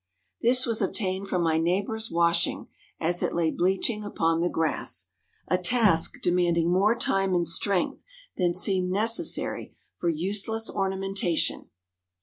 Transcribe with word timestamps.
This 0.41 0.65
was 0.65 0.81
obtained 0.81 1.27
from 1.27 1.43
my 1.43 1.59
neighbor's 1.59 2.09
washing 2.09 2.69
as 2.99 3.21
it 3.21 3.35
lay 3.35 3.51
bleaching 3.51 4.03
upon 4.03 4.41
the 4.41 4.49
grass, 4.49 5.09
a 5.47 5.59
task 5.59 6.23
demanding 6.23 6.71
more 6.71 6.95
time 6.95 7.35
and 7.35 7.47
strength 7.47 8.03
than 8.35 8.55
seemed 8.55 8.89
necessary 8.89 9.75
for 9.95 10.09
useless 10.09 10.71
ornamentation. 10.71 11.69